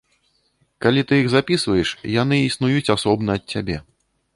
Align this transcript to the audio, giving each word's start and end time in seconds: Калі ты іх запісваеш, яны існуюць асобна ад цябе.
Калі 0.85 1.03
ты 1.11 1.19
іх 1.21 1.29
запісваеш, 1.35 1.95
яны 2.21 2.35
існуюць 2.49 2.87
асобна 2.99 3.29
ад 3.41 3.51
цябе. 3.57 3.83